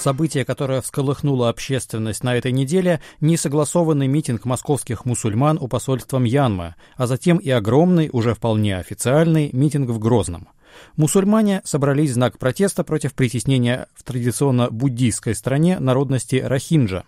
[0.00, 7.06] Событие, которое всколыхнуло общественность на этой неделе, несогласованный митинг московских мусульман у посольства Мьянмы, а
[7.06, 10.48] затем и огромный, уже вполне официальный, митинг в Грозном.
[10.96, 17.04] Мусульмане собрались в знак протеста против притеснения в традиционно буддийской стране народности Рахинджа.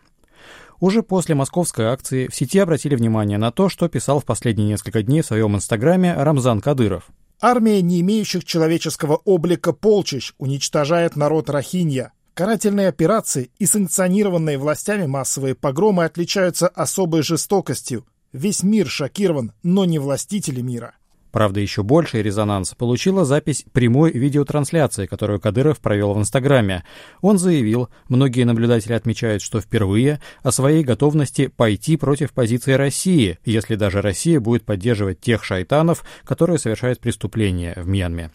[0.78, 5.02] Уже после московской акции в сети обратили внимание на то, что писал в последние несколько
[5.02, 7.04] дней в своем инстаграме Рамзан Кадыров.
[7.40, 12.12] Армия не имеющих человеческого облика полчищ уничтожает народ Рахинья.
[12.34, 18.06] Карательные операции и санкционированные властями массовые погромы отличаются особой жестокостью.
[18.32, 20.94] Весь мир шокирован, но не властители мира.
[21.32, 26.84] Правда, еще больший резонанс получила запись прямой видеотрансляции, которую Кадыров провел в Инстаграме.
[27.22, 33.76] Он заявил, многие наблюдатели отмечают, что впервые о своей готовности пойти против позиции России, если
[33.76, 38.30] даже Россия будет поддерживать тех шайтанов, которые совершают преступления в Мьянме.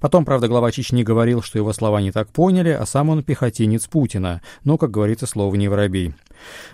[0.00, 3.86] Потом, правда, глава Чечни говорил, что его слова не так поняли, а сам он пехотинец
[3.86, 6.14] Путина, но, как говорится, слово не воробей.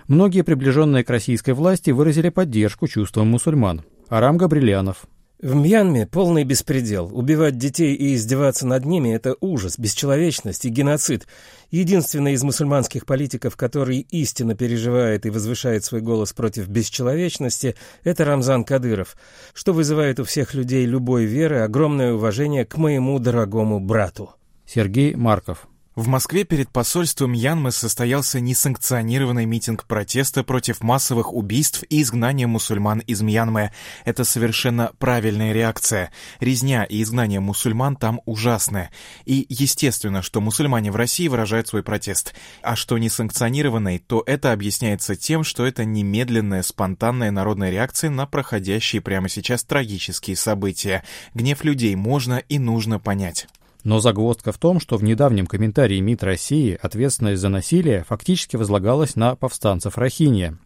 [0.07, 3.83] Многие приближенные к российской власти выразили поддержку чувствам мусульман.
[4.07, 5.07] Арам Габрилянов,
[5.45, 7.11] в Мьянме полный беспредел.
[7.15, 11.27] Убивать детей и издеваться над ними– это ужас, бесчеловечность и геноцид.
[11.69, 18.63] Единственный из мусульманских политиков, который истинно переживает и возвышает свой голос против бесчеловечности– это Рамзан
[18.63, 19.15] Кадыров,
[19.53, 24.31] что вызывает у всех людей любой веры огромное уважение к моему дорогому брату.
[24.65, 32.01] Сергей Марков в Москве перед посольством Янмы состоялся несанкционированный митинг протеста против массовых убийств и
[32.01, 33.71] изгнания мусульман из Мьянмы.
[34.03, 36.11] Это совершенно правильная реакция.
[36.41, 38.89] Резня и изгнание мусульман там ужасны.
[39.23, 42.35] И естественно, что мусульмане в России выражают свой протест.
[42.61, 49.01] А что несанкционированный, то это объясняется тем, что это немедленная, спонтанная народная реакция на проходящие
[49.01, 51.05] прямо сейчас трагические события.
[51.33, 53.47] Гнев людей можно и нужно понять.
[53.85, 59.15] Но загвоздка в том, что в недавнем комментарии МИД России ответственность за насилие фактически возлагалась
[59.15, 60.57] на повстанцев Рахинья.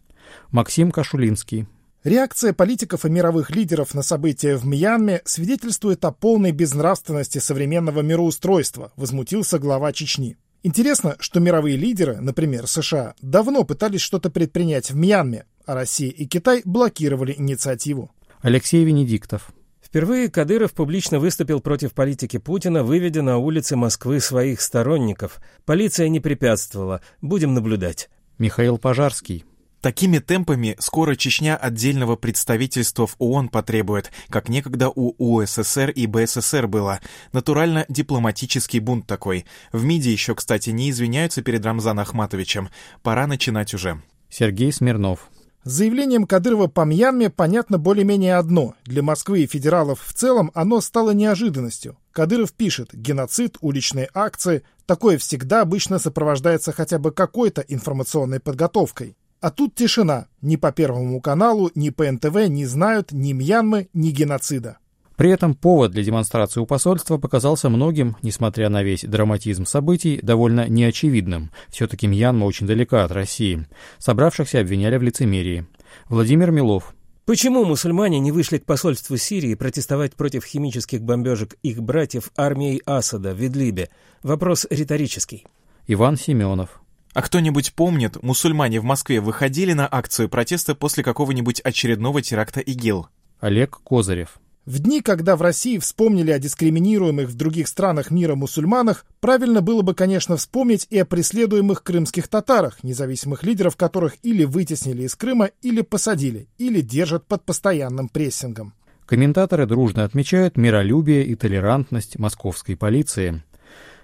[0.52, 1.68] Максим Кашулинский.
[2.06, 8.94] Реакция политиков и мировых лидеров на события в Мьянме свидетельствует о полной безнравственности современного мироустройства,
[8.96, 10.38] возмутился глава Чечни.
[10.64, 16.26] Интересно, что мировые лидеры, например, США, давно пытались что-то предпринять в Мьянме, а Россия и
[16.26, 18.12] Китай блокировали инициативу.
[18.42, 19.52] Алексей Венедиктов.
[19.90, 25.40] Впервые Кадыров публично выступил против политики Путина, выведя на улицы Москвы своих сторонников.
[25.66, 27.02] Полиция не препятствовала.
[27.22, 28.08] Будем наблюдать.
[28.38, 29.46] Михаил Пожарский.
[29.82, 36.68] Такими темпами скоро Чечня отдельного представительства в ООН потребует, как некогда у УССР и БССР
[36.68, 37.00] было.
[37.32, 39.46] Натурально дипломатический бунт такой.
[39.72, 42.70] В МИДе еще, кстати, не извиняются перед Рамзаном Ахматовичем.
[43.02, 44.00] Пора начинать уже.
[44.30, 45.32] Сергей Смирнов.
[45.70, 48.74] С заявлением Кадырова по Мьянме понятно более-менее одно.
[48.86, 51.96] Для Москвы и федералов в целом оно стало неожиданностью.
[52.12, 54.64] Кадыров пишет «геноцид, уличные акции».
[54.88, 59.16] Такое всегда обычно сопровождается хотя бы какой-то информационной подготовкой.
[59.42, 60.26] А тут тишина.
[60.42, 64.80] Ни по Первому каналу, ни по НТВ не знают ни Мьянмы, ни геноцида.
[65.20, 70.70] При этом повод для демонстрации у посольства показался многим, несмотря на весь драматизм событий, довольно
[70.70, 71.52] неочевидным.
[71.68, 73.68] Все-таки Мьянма очень далека от России.
[73.98, 75.68] Собравшихся обвиняли в лицемерии.
[76.08, 76.96] Владимир Милов.
[77.26, 83.36] Почему мусульмане не вышли к посольству Сирии протестовать против химических бомбежек их братьев армией Асада
[83.36, 83.90] в Идлибе?
[84.24, 85.46] Вопрос риторический.
[85.88, 86.82] Иван Семенов.
[87.14, 93.08] А кто-нибудь помнит, мусульмане в Москве выходили на акцию протеста после какого-нибудь очередного теракта ИГИЛ?
[93.42, 94.40] Олег Козырев.
[94.66, 99.82] В дни, когда в России вспомнили о дискриминируемых в других странах мира мусульманах, правильно было
[99.82, 105.50] бы, конечно, вспомнить и о преследуемых крымских татарах, независимых лидеров которых или вытеснили из Крыма,
[105.62, 108.74] или посадили, или держат под постоянным прессингом.
[109.06, 113.44] Комментаторы дружно отмечают миролюбие и толерантность московской полиции.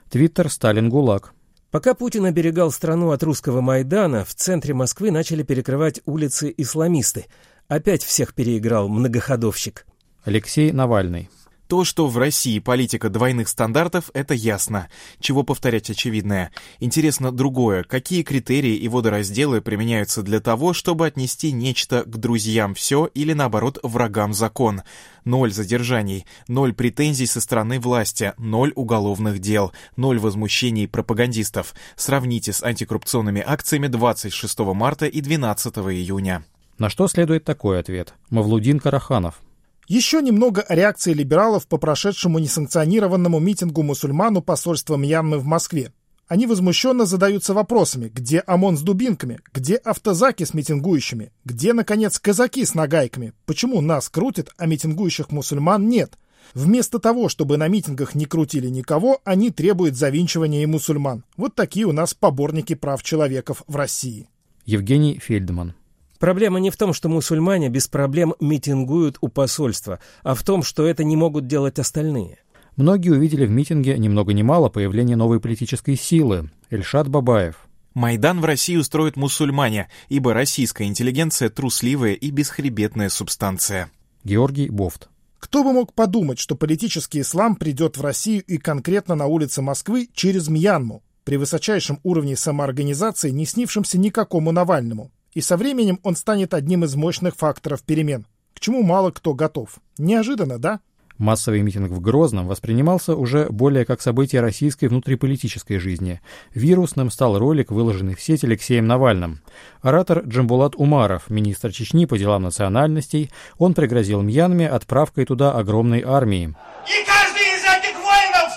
[0.09, 1.33] Твиттер Сталин ГУЛАГ.
[1.69, 7.25] Пока Путин оберегал страну от русского Майдана, в центре Москвы начали перекрывать улицы исламисты.
[7.67, 9.85] Опять всех переиграл многоходовщик.
[10.25, 11.29] Алексей Навальный.
[11.67, 14.87] То, что в России политика двойных стандартов, это ясно.
[15.19, 16.51] Чего повторять очевидное.
[16.79, 17.83] Интересно другое.
[17.83, 23.79] Какие критерии и водоразделы применяются для того, чтобы отнести нечто к друзьям все или, наоборот,
[23.83, 24.81] врагам закон?
[25.25, 31.73] Ноль задержаний, ноль претензий со стороны власти, ноль уголовных дел, ноль возмущений пропагандистов.
[31.95, 36.45] Сравните с антикоррупционными акциями 26 марта и 12 июня.
[36.77, 38.13] На что следует такой ответ?
[38.29, 39.41] Мавлудин Караханов.
[39.87, 45.91] Еще немного о реакции либералов по прошедшему несанкционированному митингу мусульман у посольства Мьянмы в Москве.
[46.27, 52.65] Они возмущенно задаются вопросами, где ОМОН с дубинками, где автозаки с митингующими, где, наконец, казаки
[52.65, 56.17] с нагайками, почему нас крутят, а митингующих мусульман нет.
[56.55, 61.23] Вместо того, чтобы на митингах не крутили никого, они требуют завинчивания и мусульман.
[61.37, 64.27] Вот такие у нас поборники прав человеков в России.
[64.65, 65.75] Евгений Фельдман.
[66.19, 70.85] Проблема не в том, что мусульмане без проблем митингуют у посольства, а в том, что
[70.85, 72.39] это не могут делать остальные.
[72.77, 77.67] Многие увидели в митинге ни много ни мало появление новой политической силы– Эльшат Бабаев.
[77.93, 83.89] Майдан в России устроят мусульмане, ибо российская интеллигенция трусливая и бесхребетная субстанция.
[84.25, 85.07] Георгий Бофт.
[85.39, 90.09] Кто бы мог подумать, что политический ислам придет в Россию и конкретно на улицы Москвы
[90.13, 95.11] через Мьянму, при высочайшем уровне самоорганизации, не снившемся никакому Навальному.
[95.35, 99.75] И со временем он станет одним из мощных факторов перемен, к чему мало кто готов.
[99.97, 100.79] Неожиданно, да?
[101.17, 106.21] Массовый митинг в Грозном воспринимался уже более как событие российской внутриполитической жизни.
[106.53, 109.41] Вирусным стал ролик, выложенный в сеть Алексеем Навальным.
[109.81, 116.53] Оратор Джамбулат Умаров, министр Чечни по делам национальностей, он пригрозил Мьянме отправкой туда огромной армии.
[116.85, 118.51] И каждый из этих воинов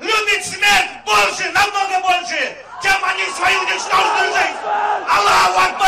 [0.00, 4.58] любит смерть больше, намного больше, чем они свою ничтожную жизнь.
[5.08, 5.87] Аллаху Акбар!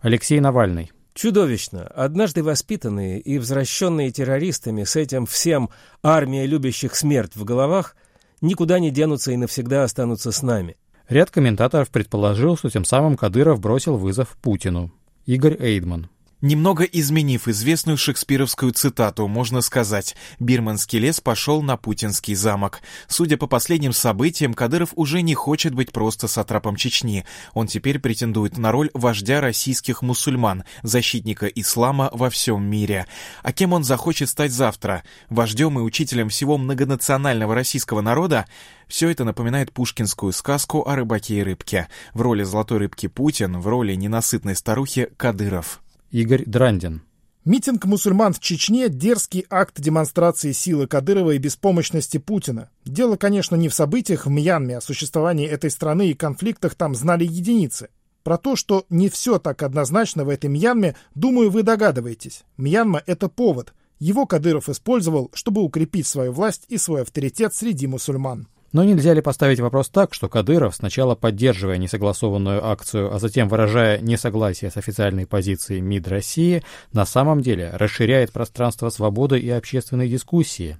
[0.00, 0.92] Алексей Навальный.
[1.14, 1.82] Чудовищно.
[1.82, 5.70] Однажды воспитанные и возвращенные террористами с этим всем
[6.02, 7.96] армия любящих смерть в головах
[8.40, 10.76] никуда не денутся и навсегда останутся с нами.
[11.08, 14.92] Ряд комментаторов предположил, что тем самым Кадыров бросил вызов Путину.
[15.26, 16.08] Игорь Эйдман.
[16.40, 22.80] Немного изменив известную шекспировскую цитату, можно сказать, бирманский лес пошел на путинский замок.
[23.08, 27.24] Судя по последним событиям, Кадыров уже не хочет быть просто сатрапом Чечни.
[27.54, 33.06] Он теперь претендует на роль вождя российских мусульман, защитника ислама во всем мире.
[33.42, 35.02] А кем он захочет стать завтра?
[35.30, 38.46] Вождем и учителем всего многонационального российского народа?
[38.86, 41.88] Все это напоминает пушкинскую сказку о рыбаке и рыбке.
[42.14, 45.80] В роли золотой рыбки Путин, в роли ненасытной старухи Кадыров.
[46.10, 47.02] Игорь Драндин.
[47.44, 52.70] Митинг мусульман в Чечне– дерзкий акт демонстрации силы Кадырова и беспомощности Путина.
[52.86, 57.24] Дело, конечно, не в событиях в Мьянме, о существовании этой страны и конфликтах там знали
[57.24, 57.90] единицы.
[58.22, 62.44] Про то, что не все так однозначно в этой Мьянме, думаю, вы догадываетесь.
[62.56, 63.74] Мьянма– это повод.
[63.98, 68.48] Его Кадыров использовал, чтобы укрепить свою власть и свой авторитет среди мусульман.
[68.72, 73.98] Но нельзя ли поставить вопрос так, что Кадыров, сначала поддерживая несогласованную акцию, а затем выражая
[74.00, 76.62] несогласие с официальной позицией МИД России,
[76.92, 80.78] на самом деле расширяет пространство свободы и общественной дискуссии?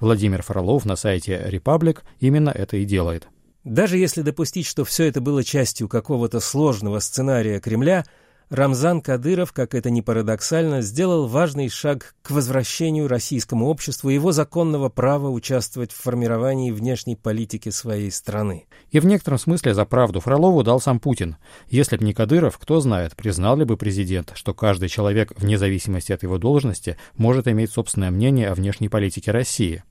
[0.00, 3.28] Владимир Фролов на сайте «Репаблик» именно это и делает.
[3.64, 8.04] Даже если допустить, что все это было частью какого-то сложного сценария Кремля–
[8.52, 14.90] Рамзан Кадыров, как это ни парадоксально, сделал важный шаг к возвращению российскому обществу его законного
[14.90, 18.66] права участвовать в формировании внешней политики своей страны.
[18.90, 21.36] И в некотором смысле за правду Фролову дал сам Путин.
[21.70, 26.12] Если б не Кадыров, кто знает, признал ли бы президент, что каждый человек, вне зависимости
[26.12, 29.82] от его должности, может иметь собственное мнение о внешней политике России.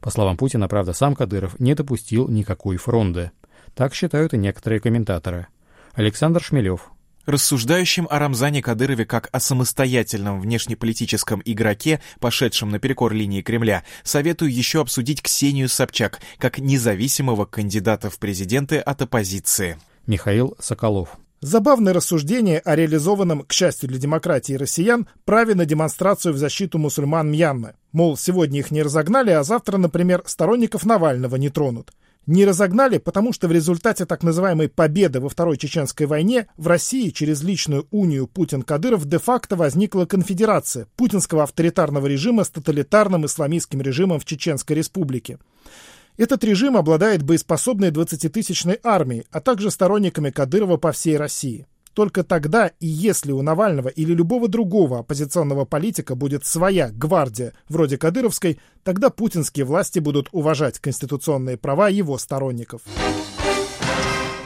[0.00, 3.30] По словам Путина, правда, сам Кадыров не допустил никакой фронды.
[3.76, 5.46] Так считают и некоторые комментаторы.
[5.94, 6.90] Александр Шмелев,
[7.26, 14.80] Рассуждающим о Рамзане Кадырове как о самостоятельном внешнеполитическом игроке, пошедшем наперекор линии Кремля, советую еще
[14.80, 19.78] обсудить Ксению Собчак как независимого кандидата в президенты от оппозиции.
[20.06, 21.18] Михаил Соколов.
[21.42, 27.30] Забавное рассуждение о реализованном, к счастью для демократии россиян, праве на демонстрацию в защиту мусульман
[27.30, 27.74] Мьянмы.
[27.92, 31.92] Мол, сегодня их не разогнали, а завтра, например, сторонников Навального не тронут
[32.26, 37.10] не разогнали, потому что в результате так называемой победы во Второй Чеченской войне в России
[37.10, 44.24] через личную унию Путин-Кадыров де-факто возникла конфедерация путинского авторитарного режима с тоталитарным исламистским режимом в
[44.24, 45.38] Чеченской республике.
[46.16, 51.66] Этот режим обладает боеспособной 20-тысячной армией, а также сторонниками Кадырова по всей России.
[52.00, 57.98] Только тогда и если у Навального или любого другого оппозиционного политика будет своя гвардия, вроде
[57.98, 62.80] Кадыровской, тогда путинские власти будут уважать конституционные права его сторонников.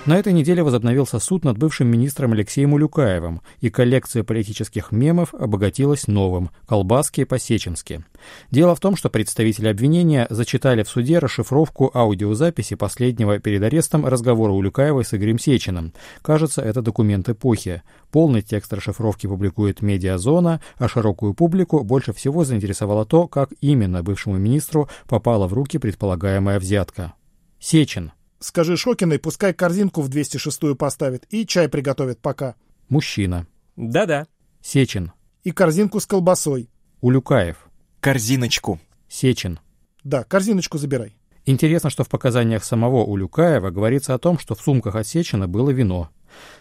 [0.06, 6.08] На этой неделе возобновился суд над бывшим министром Алексеем Улюкаевым, и коллекция политических мемов обогатилась
[6.08, 8.04] новым– колбаски по-сеченски.
[8.50, 14.52] Дело в том, что представители обвинения зачитали в суде расшифровку аудиозаписи последнего перед арестом разговора
[14.52, 15.94] Улюкаевой с Игорем Сечиным.
[16.20, 17.82] Кажется, это документ эпохи.
[18.10, 24.36] Полный текст расшифровки публикует «Медиазона», а широкую публику больше всего заинтересовало то, как именно бывшему
[24.36, 27.14] министру попала в руки предполагаемая взятка.
[27.58, 32.56] Сечин– Скажи Шокиной, пускай корзинку в 206-ю поставит и чай приготовит пока.
[32.88, 33.46] Мужчина.
[33.76, 34.26] Да-да.
[34.60, 35.12] Сечин.
[35.42, 36.68] И корзинку с колбасой.
[37.00, 37.56] Улюкаев.
[38.00, 38.78] Корзиночку.
[39.08, 39.60] Сечин.
[40.02, 41.16] Да, корзиночку забирай.
[41.46, 45.70] Интересно, что в показаниях самого Улюкаева говорится о том, что в сумках от Сечина было
[45.70, 46.10] вино.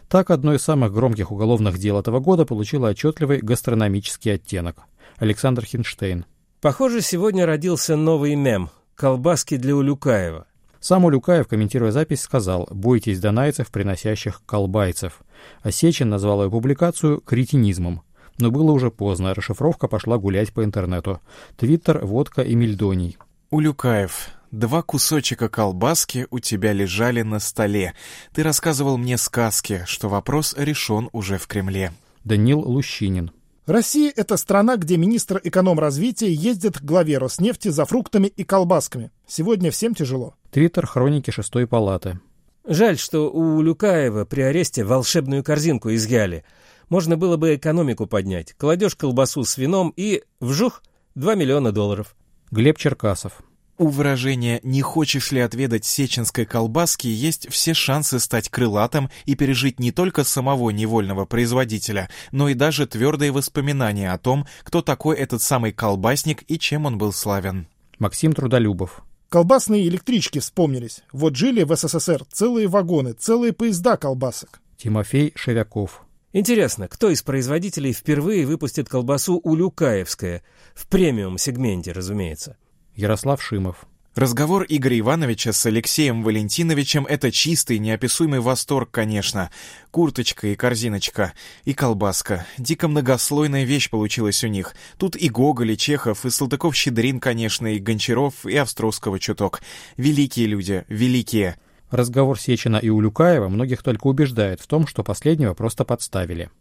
[0.09, 4.83] Так одно из самых громких уголовных дел этого года получило отчетливый гастрономический оттенок.
[5.17, 6.25] Александр Хинштейн.
[6.61, 10.47] Похоже, сегодня родился новый мем «Колбаски для Улюкаева».
[10.83, 15.21] Сам Улюкаев, комментируя запись, сказал «Бойтесь донайцев, приносящих колбайцев».
[15.61, 18.01] А Сечин назвал ее публикацию «кретинизмом».
[18.37, 21.21] Но было уже поздно, расшифровка пошла гулять по интернету.
[21.55, 23.17] Твиттер, водка и мельдоний.
[23.49, 27.93] Улюкаев, два кусочка колбаски у тебя лежали на столе.
[28.33, 31.93] Ты рассказывал мне сказки, что вопрос решен уже в Кремле.
[32.25, 33.31] Данил Лущинин.
[33.65, 39.11] Россия– это страна, где министр эконом-развития ездит к главе Роснефти за фруктами и колбасками.
[39.25, 40.35] Сегодня всем тяжело.
[40.51, 42.19] Твиттер хроники шестой палаты.
[42.67, 46.43] Жаль, что у Люкаева при аресте волшебную корзинку изъяли.
[46.89, 48.53] Можно было бы экономику поднять.
[48.53, 50.83] Кладешь колбасу с вином и, вжух,
[51.15, 52.15] 2 миллиона долларов.
[52.51, 53.43] Глеб Черкасов.
[53.77, 59.79] У выражения «не хочешь ли отведать сеченской колбаски» есть все шансы стать крылатым и пережить
[59.79, 65.41] не только самого невольного производителя, но и даже твердые воспоминания о том, кто такой этот
[65.41, 67.67] самый колбасник и чем он был славен.
[67.97, 69.03] Максим Трудолюбов.
[69.29, 71.01] Колбасные электрички вспомнились.
[71.11, 74.61] Вот жили в СССР целые вагоны, целые поезда колбасок.
[74.77, 76.03] Тимофей Шевяков.
[76.31, 80.43] Интересно, кто из производителей впервые выпустит колбасу «Улюкаевская»
[80.75, 82.57] в премиум-сегменте, разумеется?
[82.95, 83.85] Ярослав Шимов.
[84.15, 89.49] Разговор Игоря Ивановича с Алексеем Валентиновичем— это чистый, неописуемый восторг, конечно.
[89.89, 91.33] Курточка и корзиночка,
[91.65, 92.45] и колбаска.
[92.59, 94.75] Дико многослойная вещь получилась у них.
[94.99, 99.61] Тут и Гоголь, и Чехов, и Салтыков-Щедрин, конечно, и Гончаров, и Австросского чуток.
[99.97, 101.57] Великие люди, великие.
[101.89, 106.51] Разговор Сечина и Улюкаева многих только убеждает в том, что последнего просто подставили.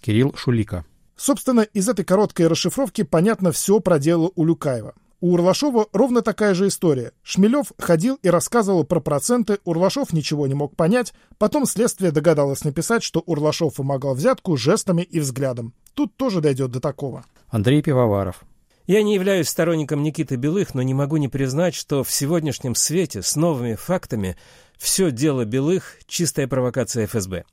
[0.00, 0.86] Кирилл Шулика.
[1.16, 4.94] Собственно, из этой короткой расшифровки понятно все про дело Улюкаева.
[5.20, 7.12] У Урлашова ровно такая же история.
[7.22, 13.02] Шмелев ходил и рассказывал про проценты, Урлашов ничего не мог понять, потом следствие догадалось написать,
[13.02, 15.72] что Урлашов вымогал взятку жестами и взглядом.
[15.94, 17.24] Тут тоже дойдет до такого.
[17.48, 18.44] Андрей Пивоваров.
[18.86, 23.22] Я не являюсь сторонником Никиты Белых, но не могу не признать, что в сегодняшнем свете
[23.22, 24.36] с новыми фактами
[24.78, 27.44] все дело Белых– чистая провокация ФСБ.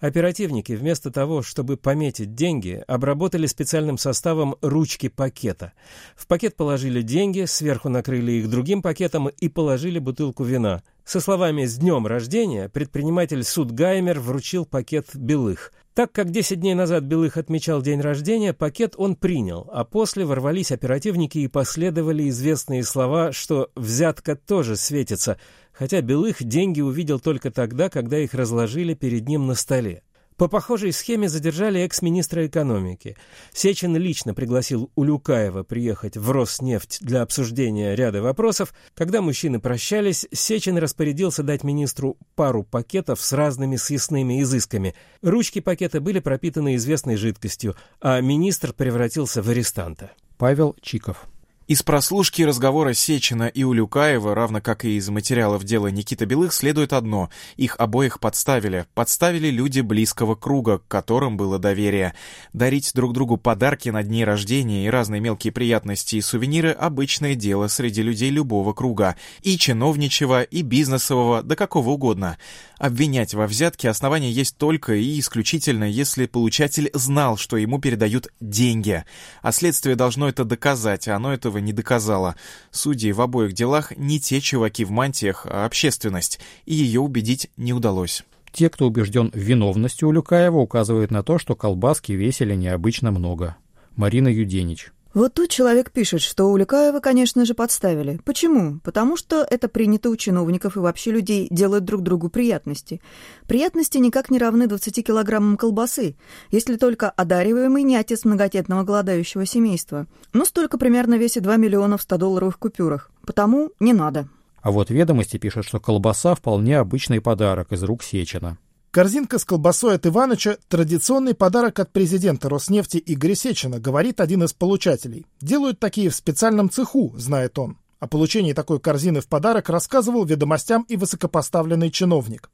[0.00, 5.72] Оперативники вместо того, чтобы пометить деньги, обработали специальным составом ручки пакета.
[6.16, 10.82] В пакет положили деньги, сверху накрыли их другим пакетом и положили бутылку вина.
[11.04, 15.72] Со словами «С днем рождения» предприниматель Судгаймер вручил пакет Белых.
[15.94, 20.70] Так как 10 дней назад Белых отмечал день рождения, пакет он принял, а после ворвались
[20.70, 25.38] оперативники и последовали известные слова, что «взятка тоже светится»,
[25.80, 30.02] хотя Белых деньги увидел только тогда, когда их разложили перед ним на столе.
[30.36, 33.16] По похожей схеме задержали экс-министра экономики.
[33.54, 38.74] Сечин лично пригласил Улюкаева приехать в Роснефть для обсуждения ряда вопросов.
[38.94, 44.94] Когда мужчины прощались, Сечин распорядился дать министру пару пакетов с разными съестными изысками.
[45.22, 50.10] Ручки пакета были пропитаны известной жидкостью, а министр превратился в арестанта.
[50.36, 51.26] Павел Чиков.
[51.70, 56.92] Из прослушки разговора Сечина и Улюкаева, равно как и из материалов дела Никита Белых, следует
[56.92, 58.86] одно– их обоих подставили.
[58.92, 62.14] Подставили люди близкого круга, к которым было доверие.
[62.52, 67.68] Дарить друг другу подарки на дни рождения и разные мелкие приятности и сувениры– обычное дело
[67.68, 69.14] среди людей любого круга.
[69.42, 72.36] И чиновничьего, и бизнесового, да какого угодно.
[72.80, 79.04] Обвинять во взятке основания есть только и исключительно, если получатель знал, что ему передают деньги.
[79.42, 82.36] А следствие должно это доказать, а оно этого не доказала.
[82.70, 87.74] Судьи в обоих делах не те чуваки в мантиях, а общественность, и ее убедить не
[87.74, 88.24] удалось.
[88.50, 93.56] Те, кто убежден в виновности Улюкаева, указывают на то, что колбаски весили необычно много.
[93.94, 94.90] Марина Юденич.
[95.12, 98.20] Вот тут человек пишет, что Улюкаева, конечно же, подставили.
[98.24, 98.78] Почему?
[98.84, 103.00] Потому что это принято у чиновников и вообще людей делать друг другу приятности.
[103.48, 106.14] Приятности никак не равны 20 килограммам колбасы,
[106.52, 110.06] если только одариваемый не отец многодетного голодающего семейства.
[110.32, 113.10] Ну, столько примерно весит 2 миллиона в 100 долларовых купюрах.
[113.26, 114.28] Потому не надо.
[114.62, 118.58] А вот ведомости пишут, что колбаса вполне обычный подарок из рук Сечина.
[118.90, 124.52] Корзинка с колбасой от Иваныча– традиционный подарок от президента Роснефти Игоря Сечина, говорит один из
[124.52, 125.26] получателей.
[125.40, 127.78] Делают такие в специальном цеху, знает он.
[128.00, 132.50] О получении такой корзины в подарок рассказывал ведомостям и высокопоставленный чиновник.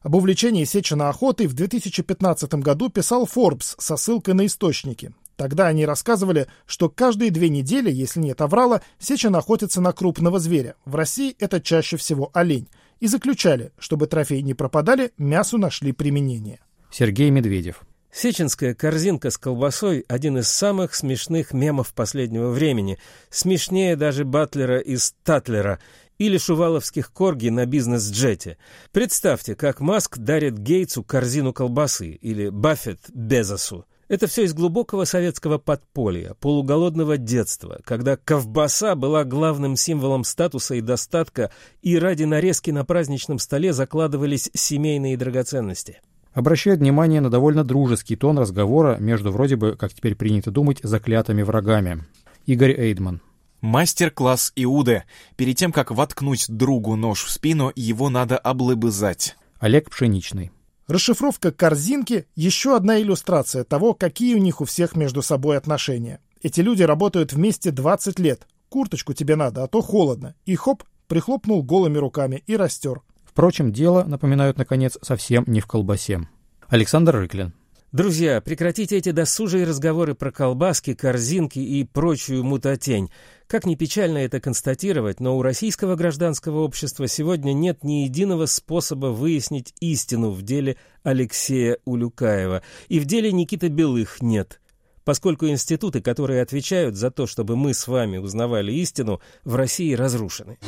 [0.00, 5.14] Об увлечении Сечина охотой в 2015 году писал Forbes со ссылкой на источники.
[5.36, 10.74] Тогда они рассказывали, что каждые две недели, если нет оврала, Сечин охотится на крупного зверя.
[10.86, 12.66] В России это чаще всего олень–
[13.00, 16.60] и заключали, чтобы трофеи не пропадали, мясу нашли применение.
[16.90, 17.82] Сергей Медведев.
[18.12, 22.98] Сеченская корзинка с колбасой– один из самых смешных мемов последнего времени.
[23.28, 25.80] Смешнее даже Батлера из Татлера
[26.16, 28.56] или шуваловских корги на бизнес-джете.
[28.90, 33.84] Представьте, как Маск дарит Гейтсу корзину колбасы или Баффет Безосу.
[34.08, 40.80] Это все из глубокого советского подполья, полуголодного детства, когда ковбаса была главным символом статуса и
[40.80, 41.50] достатка,
[41.82, 46.00] и ради нарезки на праздничном столе закладывались семейные драгоценности.
[46.32, 51.42] Обращает внимание на довольно дружеский тон разговора между вроде бы, как теперь принято думать, заклятыми
[51.42, 52.04] врагами.
[52.44, 53.22] Игорь Эйдман.
[53.60, 55.02] Мастер-класс Иуды.
[55.34, 59.36] Перед тем, как воткнуть другу нож в спину, его надо облыбызать.
[59.58, 60.52] Олег Пшеничный.
[60.88, 66.20] Расшифровка корзинки– еще одна иллюстрация того, какие у них у всех между собой отношения.
[66.42, 68.46] Эти люди работают вместе 20 лет.
[68.68, 70.36] Курточку тебе надо, а то холодно.
[70.44, 73.02] И хоп, прихлопнул голыми руками и растер.
[73.24, 76.28] Впрочем, дело, напоминают, наконец, совсем не в колбасе.
[76.68, 77.52] Александр Рыклин.
[77.92, 83.10] Друзья, прекратите эти досужие разговоры про колбаски, корзинки и прочую мутатень.
[83.46, 89.06] Как ни печально это констатировать, но у российского гражданского общества сегодня нет ни единого способа
[89.06, 92.62] выяснить истину в деле Алексея Улюкаева.
[92.88, 94.60] И в деле Никиты Белых нет.
[95.04, 100.58] Поскольку институты, которые отвечают за то, чтобы мы с вами узнавали истину, в России разрушены.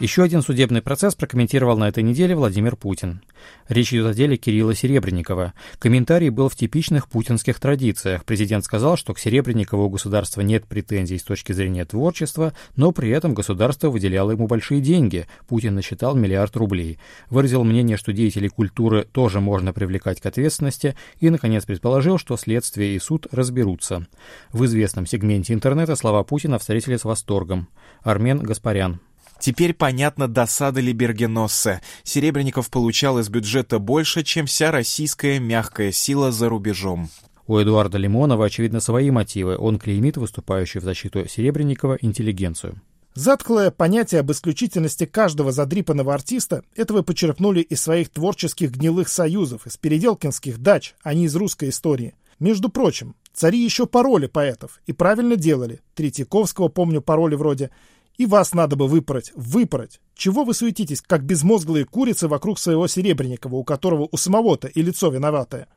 [0.00, 3.20] Еще один судебный процесс прокомментировал на этой неделе Владимир Путин.
[3.68, 5.54] Речь идет о деле Кирилла Серебренникова.
[5.80, 8.24] Комментарий был в типичных путинских традициях.
[8.24, 13.10] Президент сказал, что к Серебренникову у государства нет претензий с точки зрения творчества, но при
[13.10, 15.26] этом государство выделяло ему большие деньги.
[15.48, 17.00] Путин насчитал миллиард рублей.
[17.28, 22.94] Выразил мнение, что деятелей культуры тоже можно привлекать к ответственности и, наконец, предположил, что следствие
[22.94, 24.06] и суд разберутся.
[24.52, 27.66] В известном сегменте интернета слова Путина встретили с восторгом.
[28.04, 29.00] Армен Гаспарян.
[29.40, 31.80] Теперь понятно досада Либергеносса.
[32.02, 37.08] Серебренников получал из бюджета больше, чем вся российская мягкая сила за рубежом.
[37.46, 39.56] У Эдуарда Лимонова, очевидно, свои мотивы.
[39.56, 42.80] Он клеймит выступающую в защиту Серебренникова интеллигенцию.
[43.14, 49.76] Затклое понятие об исключительности каждого задрипанного артиста этого почерпнули из своих творческих гнилых союзов, из
[49.76, 52.14] переделкинских дач, а не из русской истории.
[52.38, 55.80] Между прочим, цари еще пароли поэтов, и правильно делали.
[55.94, 57.70] Третьяковского, помню, пароли вроде
[58.18, 60.00] и вас надо бы выпороть, выпороть.
[60.14, 65.08] Чего вы суетитесь, как безмозглые курицы вокруг своего Серебренникова, у которого у самого-то и лицо
[65.08, 65.68] виноватое?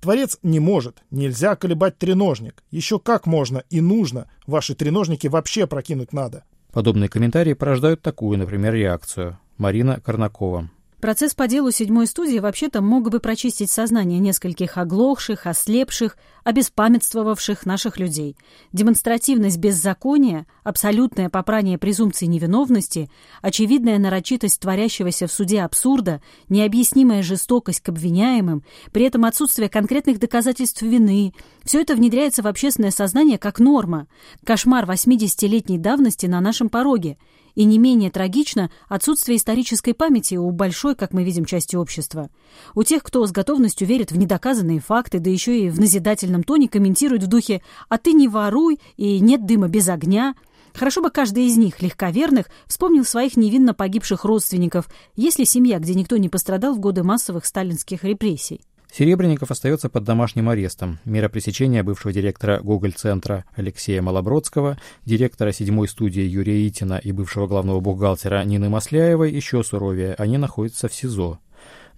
[0.00, 2.62] Творец не может, нельзя колебать треножник.
[2.70, 6.44] Еще как можно и нужно, ваши треножники вообще прокинуть надо.
[6.72, 9.38] Подобные комментарии порождают такую, например, реакцию.
[9.58, 10.70] Марина Корнакова.
[11.00, 17.98] Процесс по делу седьмой студии вообще-то мог бы прочистить сознание нескольких оглохших, ослепших, обеспамятствовавших наших
[17.98, 18.36] людей.
[18.74, 23.10] Демонстративность беззакония, абсолютное попрание презумпции невиновности,
[23.40, 30.82] очевидная нарочитость творящегося в суде абсурда, необъяснимая жестокость к обвиняемым, при этом отсутствие конкретных доказательств
[30.82, 31.32] вины–
[31.64, 34.06] все это внедряется в общественное сознание как норма.
[34.44, 37.16] Кошмар 80-летней давности на нашем пороге–
[37.60, 42.30] и не менее трагично отсутствие исторической памяти у большой, как мы видим, части общества.
[42.74, 46.70] У тех, кто с готовностью верит в недоказанные факты, да еще и в назидательном тоне
[46.70, 50.34] комментирует в духе «а ты не воруй» и «нет дыма без огня»,
[50.72, 56.16] Хорошо бы каждый из них, легковерных, вспомнил своих невинно погибших родственников, если семья, где никто
[56.16, 58.60] не пострадал в годы массовых сталинских репрессий.
[58.92, 60.98] Серебренников остается под домашним арестом.
[61.04, 67.80] Мера пресечения бывшего директора Гоголь-центра Алексея Малобродского, директора седьмой студии Юрия Итина и бывшего главного
[67.80, 70.14] бухгалтера Нины Масляевой еще суровее.
[70.14, 71.38] Они находятся в СИЗО.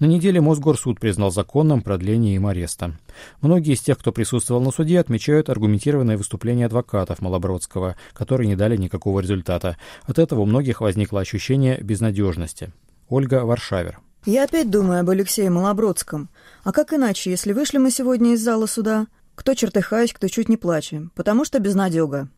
[0.00, 2.98] На неделе Мосгорсуд признал законным продление им ареста.
[3.40, 8.76] Многие из тех, кто присутствовал на суде, отмечают аргументированное выступление адвокатов Малобродского, которые не дали
[8.76, 9.78] никакого результата.
[10.02, 12.72] От этого у многих возникло ощущение безнадежности.
[13.08, 14.00] Ольга Варшавер.
[14.24, 16.28] Я опять думаю об Алексее Малобродском.
[16.62, 19.08] А как иначе, если вышли мы сегодня из зала суда?
[19.34, 21.10] Кто чертыхаясь, кто чуть не плачем.
[21.16, 22.28] Потому что безнадега.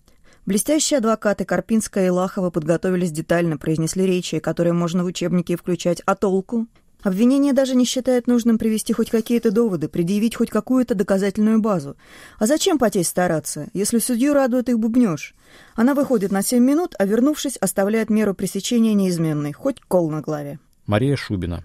[0.46, 6.00] Блестящие адвокаты Карпинская и Лахова подготовились детально, произнесли речи, которые можно в учебнике включать.
[6.06, 6.68] А толку?
[7.02, 11.98] Обвинение даже не считает нужным привести хоть какие-то доводы, предъявить хоть какую-то доказательную базу.
[12.38, 15.34] А зачем потеть стараться, если судью радует их бубнёж?
[15.74, 20.58] Она выходит на семь минут, а вернувшись, оставляет меру пресечения неизменной, хоть кол на главе.
[20.86, 21.62] Мария Шубина.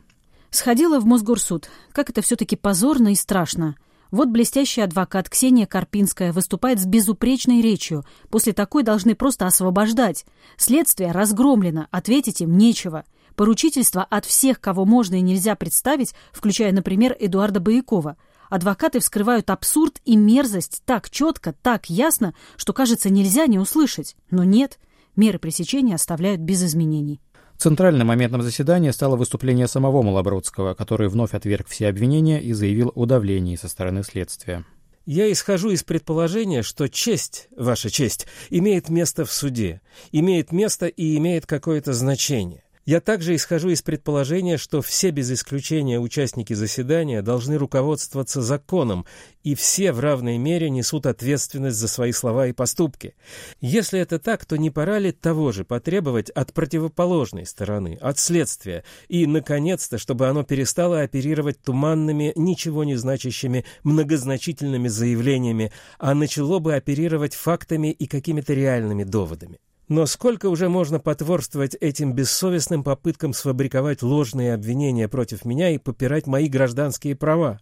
[0.51, 1.69] Сходила в Мосгорсуд.
[1.91, 3.75] Как это все-таки позорно и страшно.
[4.09, 8.03] Вот блестящий адвокат Ксения Карпинская выступает с безупречной речью.
[8.29, 10.25] После такой должны просто освобождать.
[10.57, 13.05] Следствие разгромлено, ответить им нечего.
[13.35, 18.17] Поручительство от всех, кого можно и нельзя представить, включая, например, Эдуарда Боякова.
[18.49, 24.15] Адвокаты вскрывают абсурд и мерзость так четко, так ясно, что, кажется, нельзя не услышать.
[24.31, 24.79] Но нет,
[25.15, 27.21] меры пресечения оставляют без изменений.
[27.59, 33.05] Центральным моментом заседания стало выступление самого Малобродского, который вновь отверг все обвинения и заявил о
[33.05, 34.63] давлении со стороны следствия.
[35.05, 39.81] Я исхожу из предположения, что честь, ваша честь, имеет место в суде,
[40.13, 42.63] имеет место и имеет какое-то значение.
[42.89, 49.05] Я также исхожу из предположения, что все без исключения участники заседания должны руководствоваться законом,
[49.43, 53.13] и все в равной мере несут ответственность за свои слова и поступки.
[53.61, 58.83] Если это так, то не пора ли того же потребовать от противоположной стороны, от следствия,
[59.07, 66.73] и, наконец-то, чтобы оно перестало оперировать туманными, ничего не значащими, многозначительными заявлениями, а начало бы
[66.73, 69.59] оперировать фактами и какими-то реальными доводами?
[69.89, 76.27] Но сколько уже можно потворствовать этим бессовестным попыткам сфабриковать ложные обвинения против меня и попирать
[76.27, 77.59] мои гражданские права?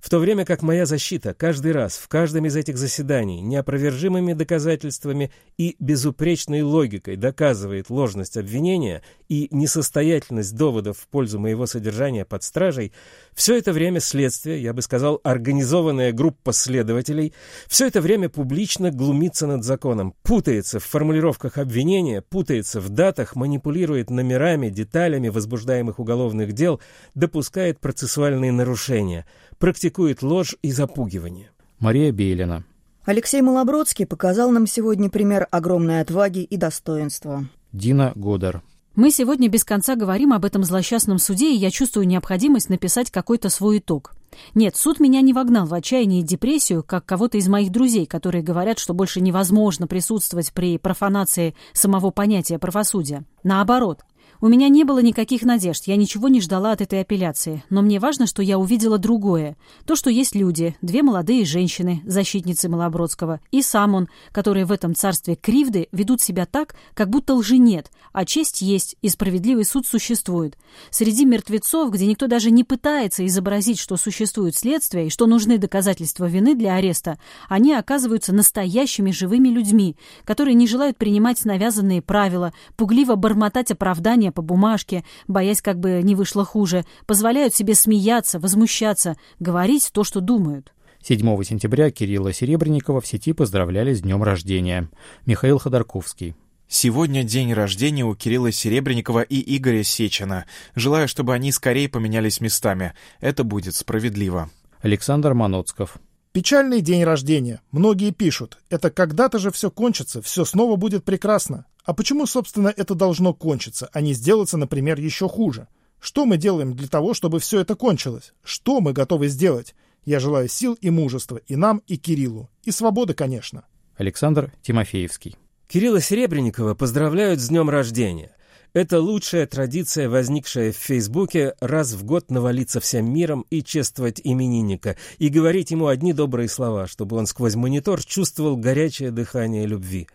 [0.00, 5.30] В то время как моя защита каждый раз, в каждом из этих заседаний, неопровержимыми доказательствами
[5.58, 12.92] и безупречной логикой доказывает ложность обвинения и несостоятельность доводов в пользу моего содержания под стражей,
[13.34, 17.34] все это время следствие, я бы сказал, организованная группа следователей,
[17.68, 24.08] все это время публично глумится над законом, путается в формулировках обвинения, путается в датах, манипулирует
[24.08, 26.80] номерами, деталями возбуждаемых уголовных дел,
[27.14, 29.26] допускает процессуальные нарушения–
[29.60, 31.50] практикует ложь и запугивание.
[31.78, 32.64] Мария Бейлина.
[33.04, 37.44] Алексей Малобродский показал нам сегодня пример огромной отваги и достоинства.
[37.72, 38.62] Дина Годар.
[38.96, 43.48] Мы сегодня без конца говорим об этом злосчастном суде, и я чувствую необходимость написать какой-то
[43.48, 44.12] свой итог.
[44.54, 48.42] Нет, суд меня не вогнал в отчаяние и депрессию, как кого-то из моих друзей, которые
[48.42, 53.24] говорят, что больше невозможно присутствовать при профанации самого понятия правосудия.
[53.42, 54.00] Наоборот,
[54.42, 57.98] у меня не было никаких надежд, я ничего не ждала от этой апелляции, но мне
[57.98, 59.56] важно, что я увидела другое.
[59.84, 64.94] То, что есть люди, две молодые женщины, защитницы Малобродского, и сам он, которые в этом
[64.94, 69.86] царстве кривды ведут себя так, как будто лжи нет, а честь есть, и справедливый суд
[69.86, 70.56] существует.
[70.90, 76.24] Среди мертвецов, где никто даже не пытается изобразить, что существует следствие и что нужны доказательства
[76.24, 83.16] вины для ареста, они оказываются настоящими живыми людьми, которые не желают принимать навязанные правила, пугливо
[83.16, 89.90] бормотать оправдания по бумажке, боясь, как бы не вышло хуже, позволяют себе смеяться, возмущаться, говорить
[89.92, 90.72] то, что думают.
[91.02, 94.90] 7 сентября Кирилла Серебренникова в сети поздравляли с днем рождения.
[95.24, 96.34] Михаил Ходорковский.
[96.68, 100.44] Сегодня день рождения у Кирилла Серебренникова и Игоря Сечина.
[100.76, 102.92] Желаю, чтобы они скорее поменялись местами.
[103.20, 104.50] Это будет справедливо.
[104.80, 105.96] Александр Маноцков.
[106.32, 107.60] Печальный день рождения.
[107.72, 108.58] Многие пишут.
[108.68, 111.66] Это когда-то же все кончится, все снова будет прекрасно.
[111.84, 115.66] А почему, собственно, это должно кончиться, а не сделаться, например, еще хуже?
[115.98, 118.32] Что мы делаем для того, чтобы все это кончилось?
[118.44, 119.74] Что мы готовы сделать?
[120.04, 122.48] Я желаю сил и мужества и нам, и Кириллу.
[122.62, 123.64] И свободы, конечно.
[123.96, 125.36] Александр Тимофеевский.
[125.66, 128.36] Кирилла Серебренникова поздравляют с днем рождения.
[128.72, 134.96] Это лучшая традиция, возникшая в Фейсбуке, раз в год навалиться всем миром и чествовать именинника,
[135.18, 140.06] и говорить ему одни добрые слова, чтобы он сквозь монитор чувствовал горячее дыхание любви.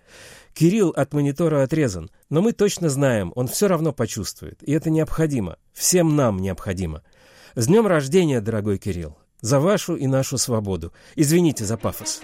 [0.53, 5.57] Кирилл от монитора отрезан, но мы точно знаем, он все равно почувствует, и это необходимо,
[5.73, 7.01] всем нам необходимо.
[7.55, 9.17] С днем рождения, дорогой Кирилл!
[9.41, 10.93] За вашу и нашу свободу.
[11.15, 12.21] Извините за пафос.